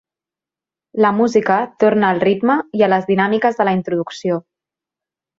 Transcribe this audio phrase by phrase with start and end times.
[1.05, 4.41] La música torna al ritme i a les dinàmiques de la introducció.